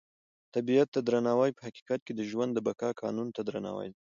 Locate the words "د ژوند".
2.15-2.51